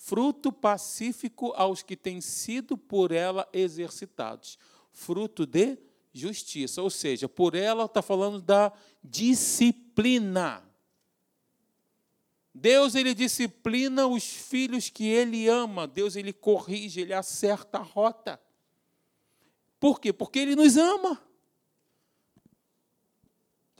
[0.00, 4.56] Fruto pacífico aos que têm sido por ela exercitados.
[4.92, 5.76] Fruto de
[6.14, 6.80] justiça.
[6.80, 10.64] Ou seja, por ela está falando da disciplina.
[12.54, 15.84] Deus ele disciplina os filhos que ele ama.
[15.88, 18.40] Deus ele corrige, ele acerta a rota.
[19.80, 20.12] Por quê?
[20.12, 21.20] Porque ele nos ama.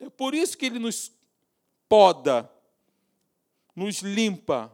[0.01, 1.13] É por isso que ele nos
[1.89, 2.53] poda,
[3.75, 4.73] nos limpa,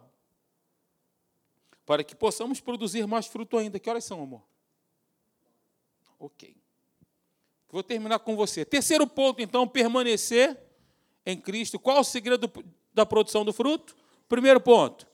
[1.86, 3.78] para que possamos produzir mais fruto ainda.
[3.78, 4.42] Que horas são, amor?
[6.18, 6.56] Ok.
[7.70, 8.64] Vou terminar com você.
[8.64, 10.58] Terceiro ponto, então, permanecer
[11.26, 11.78] em Cristo.
[11.78, 12.50] Qual o segredo
[12.92, 13.96] da produção do fruto?
[14.28, 15.06] Primeiro ponto,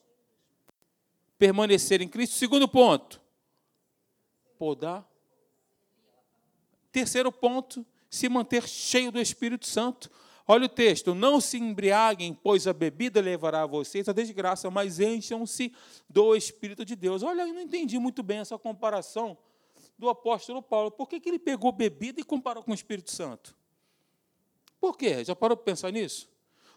[1.38, 2.37] permanecer em Cristo.
[2.37, 3.20] Segundo ponto,
[4.59, 5.09] podar.
[6.92, 10.11] Terceiro ponto, se manter cheio do Espírito Santo.
[10.52, 14.98] Olha o texto: não se embriaguem, pois a bebida levará a vocês a desgraça, mas
[14.98, 15.72] encham-se
[16.08, 17.22] do Espírito de Deus.
[17.22, 19.38] Olha, eu não entendi muito bem essa comparação
[19.96, 20.90] do apóstolo Paulo.
[20.90, 23.56] Por que, que ele pegou bebida e comparou com o Espírito Santo?
[24.80, 25.24] Por quê?
[25.24, 26.28] Já parou para pensar nisso?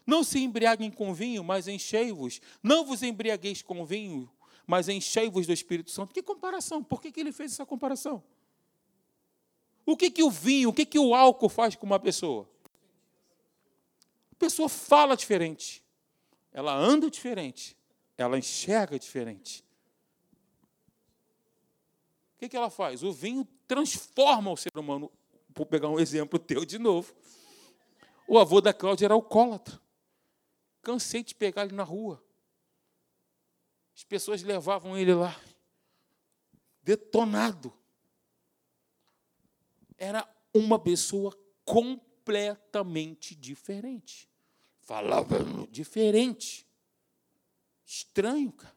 [0.06, 2.40] Não se embriaguem com vinho, mas enchei-vos.
[2.62, 4.30] Não vos embriagueis com vinho,
[4.64, 6.14] mas enchei-vos do Espírito Santo.
[6.14, 6.80] Que comparação?
[6.80, 8.22] Por que, que ele fez essa comparação?
[9.84, 12.53] O que, que o vinho, o que, que o álcool faz com uma pessoa?
[14.34, 15.80] A pessoa fala diferente,
[16.52, 17.76] ela anda diferente,
[18.18, 19.64] ela enxerga diferente.
[22.34, 23.04] O que, que ela faz?
[23.04, 25.08] O vinho transforma o ser humano.
[25.54, 27.14] Vou pegar um exemplo teu de novo.
[28.26, 29.80] O avô da Cláudia era alcoólatra.
[30.82, 32.20] Cansei de pegar ele na rua.
[33.94, 35.40] As pessoas levavam ele lá,
[36.82, 37.72] detonado
[39.96, 41.32] era uma pessoa
[41.64, 42.03] completamente
[43.38, 44.28] diferente.
[44.80, 45.38] Falava
[45.70, 46.66] diferente.
[47.84, 48.74] Estranho, cara.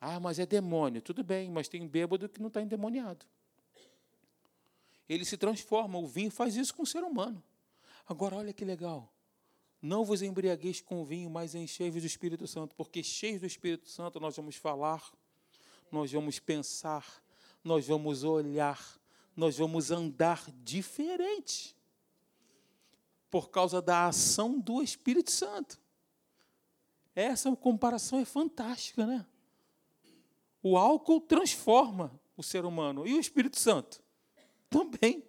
[0.00, 1.00] Ah, mas é demônio.
[1.00, 3.24] Tudo bem, mas tem bêbado que não está endemoniado.
[5.08, 5.98] Ele se transforma.
[5.98, 7.42] O vinho faz isso com o ser humano.
[8.06, 9.10] Agora, olha que legal.
[9.80, 14.18] Não vos embriagueis com vinho, mas enchei-vos do Espírito Santo, porque cheios do Espírito Santo
[14.18, 15.12] nós vamos falar,
[15.92, 17.22] nós vamos pensar,
[17.62, 18.98] nós vamos olhar,
[19.36, 21.76] nós vamos andar diferente.
[23.34, 25.76] Por causa da ação do Espírito Santo.
[27.16, 29.26] Essa comparação é fantástica, né?
[30.62, 34.00] O álcool transforma o ser humano e o Espírito Santo
[34.70, 35.24] também.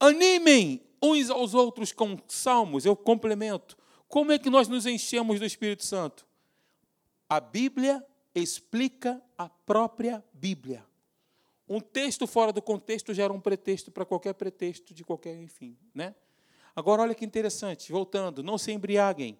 [0.00, 3.78] Animem uns aos outros com salmos, eu complemento.
[4.08, 6.26] Como é que nós nos enchemos do Espírito Santo?
[7.28, 8.04] A Bíblia
[8.34, 10.84] explica a própria Bíblia.
[11.70, 16.16] Um texto fora do contexto gera um pretexto para qualquer pretexto de qualquer, enfim, né?
[16.74, 19.38] Agora olha que interessante, voltando, não se embriaguem,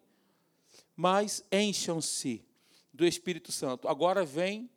[0.94, 2.44] mas encham-se
[2.92, 3.88] do Espírito Santo.
[3.88, 4.70] Agora vem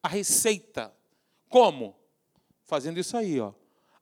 [0.00, 0.94] a receita.
[1.48, 1.96] Como?
[2.62, 3.52] Fazendo isso aí, ó.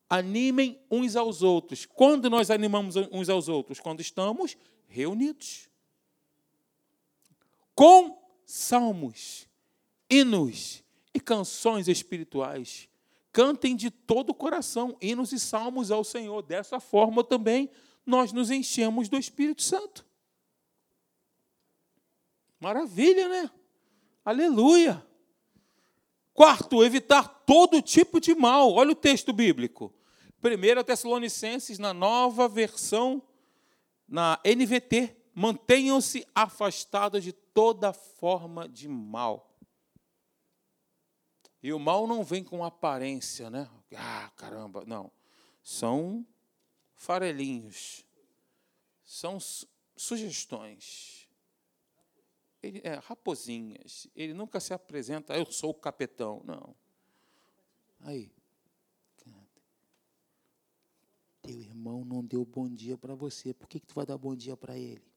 [0.07, 1.87] Animem uns aos outros.
[1.87, 3.79] Quando nós animamos uns aos outros?
[3.79, 4.55] Quando estamos
[4.87, 5.67] reunidos.
[7.73, 9.47] Com salmos,
[10.07, 10.82] hinos
[11.13, 12.89] e canções espirituais.
[13.31, 16.41] Cantem de todo o coração hinos e salmos ao Senhor.
[16.41, 17.69] Dessa forma também
[18.05, 20.05] nós nos enchemos do Espírito Santo.
[22.59, 23.51] Maravilha, né?
[24.23, 25.05] Aleluia.
[26.33, 28.71] Quarto, evitar todo tipo de mal.
[28.71, 29.93] Olha o texto bíblico.
[30.41, 33.21] 1 Tessalonicenses, na nova versão,
[34.07, 39.52] na NVT, mantenham-se afastados de toda forma de mal.
[41.63, 43.69] E o mal não vem com aparência, né?
[43.95, 45.09] Ah, caramba, não.
[45.63, 46.27] São
[46.93, 48.05] farelinhos,
[49.01, 49.37] são
[49.95, 51.29] sugestões.
[52.61, 54.07] Ele, é, raposinhas.
[54.13, 56.41] Ele nunca se apresenta, eu sou o capetão.
[56.43, 56.75] Não.
[58.01, 58.29] Aí.
[61.41, 63.53] Teu irmão não deu bom dia para você.
[63.53, 65.12] Por que, que tu vai dar bom dia para ele?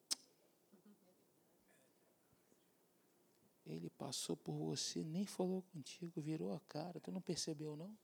[3.77, 6.99] Ele passou por você, nem falou contigo, virou a cara.
[6.99, 7.95] Tu não percebeu, não?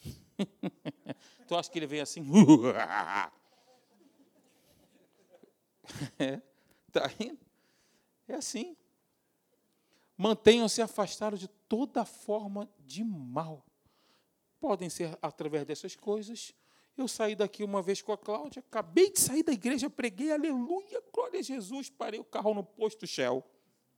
[1.46, 2.22] tu acha que ele vem assim?
[6.18, 6.40] é,
[6.90, 7.38] tá rindo?
[8.26, 8.74] É assim.
[10.16, 13.64] Mantenham-se afastados de toda forma de mal.
[14.58, 16.54] Podem ser através dessas coisas.
[17.00, 21.02] Eu saí daqui uma vez com a Cláudia, acabei de sair da igreja, preguei, aleluia,
[21.10, 23.42] glória a Jesus, parei o carro no posto Shell.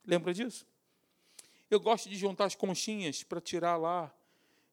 [0.07, 0.64] Lembra disso?
[1.68, 4.14] Eu gosto de juntar as conchinhas para tirar lá.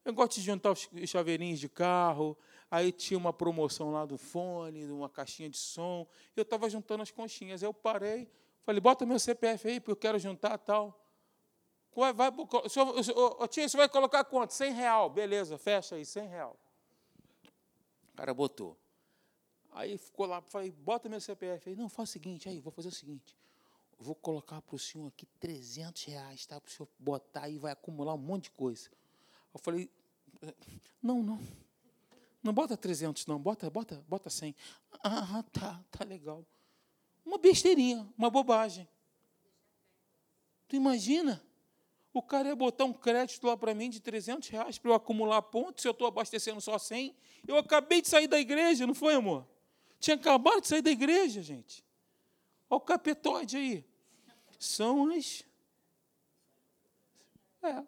[0.05, 2.37] Eu gosto de juntar os chaveirinhos de carro.
[2.69, 6.07] Aí tinha uma promoção lá do fone, de uma caixinha de som.
[6.35, 7.63] Eu estava juntando as conchinhas.
[7.63, 8.29] Eu parei,
[8.63, 11.03] falei, bota meu CPF aí, porque eu quero juntar tal.
[11.95, 14.53] Vai, vai, o senhor, o, você vai colocar quanto?
[14.53, 15.09] 100 real.
[15.09, 16.59] Beleza, fecha aí, 100 real.
[18.19, 18.77] Cara botou.
[19.71, 21.75] Aí ficou lá, falei, bota meu CPF aí.
[21.77, 23.33] Não, faz o seguinte, aí, vou fazer o seguinte.
[23.97, 26.59] Vou colocar para o senhor aqui 300 reais, tá?
[26.59, 28.89] Para o senhor botar aí, vai acumular um monte de coisa.
[29.53, 29.89] Eu falei,
[31.01, 31.39] não, não.
[32.43, 33.39] Não bota 300, não.
[33.39, 34.53] Bota, bota, bota 100.
[35.01, 36.45] Ah, tá, tá legal.
[37.25, 38.85] Uma besteirinha, uma bobagem.
[40.67, 41.41] Tu imagina?
[42.19, 45.41] O cara ia botar um crédito lá para mim de 300 reais para eu acumular
[45.41, 47.15] pontos, se eu estou abastecendo só 100.
[47.47, 49.47] Eu acabei de sair da igreja, não foi, amor?
[50.01, 51.81] Tinha acabado de sair da igreja, gente.
[52.69, 53.85] Olha o capetóide aí.
[54.59, 55.45] São as.
[57.63, 57.83] É.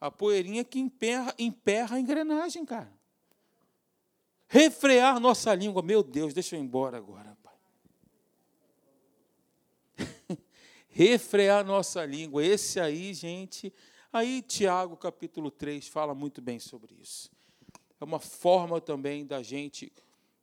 [0.00, 2.92] A poeirinha que emperra, emperra a engrenagem, cara.
[4.46, 5.82] Refrear nossa língua.
[5.82, 7.56] Meu Deus, deixa eu ir embora agora, pai.
[10.92, 12.44] Refrear nossa língua.
[12.44, 13.72] Esse aí, gente,
[14.12, 17.30] aí Tiago capítulo 3 fala muito bem sobre isso.
[18.00, 19.92] É uma forma também da gente,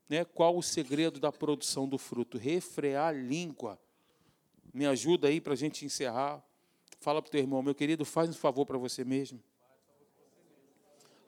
[0.10, 2.38] né, qual o segredo da produção do fruto?
[2.38, 3.80] Refrear a língua.
[4.74, 6.43] Me ajuda aí para a gente encerrar.
[7.00, 9.41] Fala para o teu irmão, meu querido, faz um favor para você mesmo.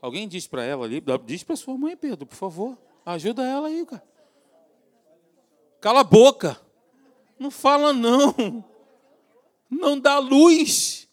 [0.01, 2.78] Alguém diz para ela ali, diz para sua mãe, Pedro, por favor.
[3.05, 4.03] Ajuda ela aí, cara.
[5.80, 6.59] Cala a boca.
[7.38, 8.70] Não fala não
[9.72, 11.07] não dá luz.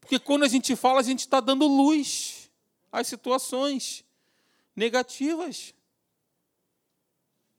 [0.00, 2.50] Porque quando a gente fala, a gente está dando luz
[2.90, 4.04] às situações
[4.74, 5.72] negativas.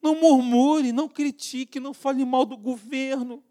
[0.01, 3.41] Não murmure, não critique, não fale mal do governo.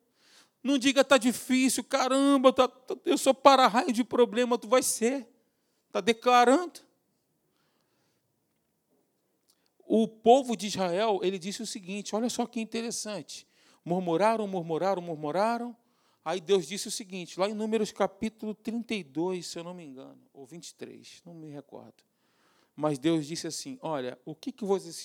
[0.62, 5.26] Não diga está difícil, caramba, tá, tá, eu sou para-raio de problema, tu vai ser.
[5.88, 6.80] Está declarando.
[9.84, 13.46] O povo de Israel, ele disse o seguinte: olha só que interessante.
[13.84, 15.76] Murmuraram, murmuraram, murmuraram,
[16.24, 20.20] Aí Deus disse o seguinte, lá em Números capítulo 32, se eu não me engano,
[20.32, 22.04] ou 23, não me recordo.
[22.76, 24.54] Mas Deus disse assim: Olha, o que,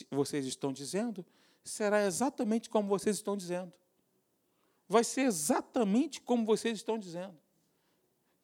[0.09, 1.25] vocês, estão dizendo
[1.63, 3.73] será exatamente como vocês estão dizendo.
[4.87, 7.37] Vai ser exatamente como vocês estão dizendo.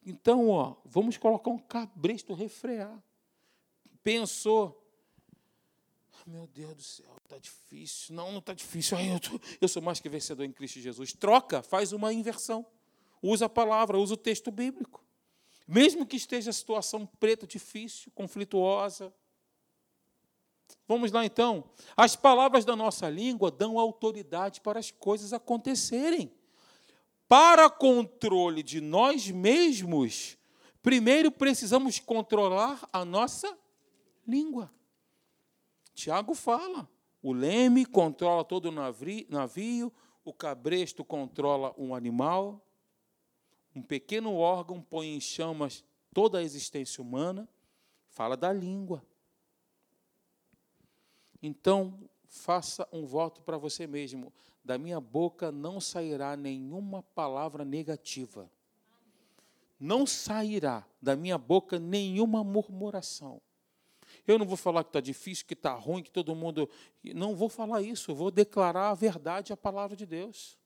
[0.05, 3.01] Então, ó, vamos colocar um cabresto refrear.
[4.03, 4.85] Pensou,
[6.27, 8.15] meu Deus do céu, está difícil.
[8.15, 8.97] Não, não está difícil.
[8.97, 11.13] Ai, eu, tô, eu sou mais que vencedor em Cristo Jesus.
[11.13, 12.65] Troca, faz uma inversão.
[13.21, 15.03] Usa a palavra, usa o texto bíblico.
[15.67, 19.13] Mesmo que esteja a situação preta, difícil, conflituosa.
[20.87, 21.63] Vamos lá então.
[21.95, 26.31] As palavras da nossa língua dão autoridade para as coisas acontecerem.
[27.27, 30.37] Para controle de nós mesmos,
[30.81, 33.57] primeiro precisamos controlar a nossa
[34.27, 34.71] língua.
[35.95, 36.89] Tiago fala:
[37.23, 38.71] o leme controla todo o
[39.29, 39.91] navio,
[40.25, 42.61] o cabresto controla um animal,
[43.73, 47.47] um pequeno órgão põe em chamas toda a existência humana.
[48.09, 49.03] Fala da língua.
[51.41, 51.97] Então,
[52.27, 54.31] faça um voto para você mesmo:
[54.63, 58.51] da minha boca não sairá nenhuma palavra negativa.
[59.79, 63.41] Não sairá da minha boca nenhuma murmuração.
[64.25, 66.69] Eu não vou falar que está difícil, que está ruim, que todo mundo.
[67.13, 70.57] Não vou falar isso, eu vou declarar a verdade, a palavra de Deus.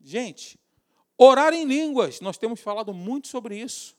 [0.00, 0.60] Gente,
[1.16, 3.96] orar em línguas, nós temos falado muito sobre isso.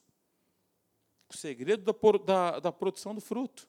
[1.28, 3.68] O segredo da, da, da produção do fruto.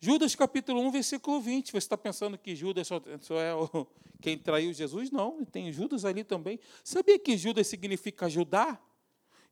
[0.00, 1.72] Judas capítulo 1, versículo 20.
[1.72, 3.86] Você está pensando que Judas só, só é o,
[4.20, 5.10] quem traiu Jesus?
[5.10, 6.58] Não, tem Judas ali também.
[6.82, 8.82] Sabia que Judas significa ajudar?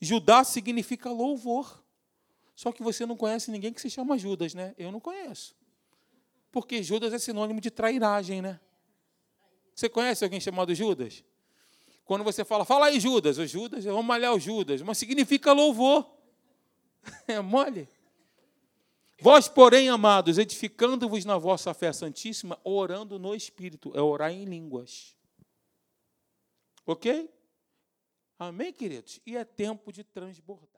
[0.01, 1.84] Judá significa louvor.
[2.55, 4.75] Só que você não conhece ninguém que se chama Judas, né?
[4.79, 5.57] Eu não conheço.
[6.53, 8.61] Porque Judas é sinônimo de trairagem, né?
[9.75, 11.25] Você conhece alguém chamado Judas?
[12.05, 16.13] Quando você fala, fala aí Judas, o Judas, vamos malhar o Judas, mas significa louvor.
[17.29, 17.87] É mole.
[19.21, 25.15] Vós, porém, amados, edificando-vos na vossa fé santíssima, orando no Espírito, é orar em línguas.
[26.87, 27.31] Ok?
[28.39, 29.21] Amém, queridos?
[29.25, 30.74] E é tempo de transbordar.